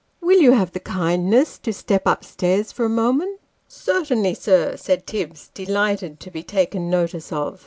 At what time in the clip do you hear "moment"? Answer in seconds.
2.89-3.39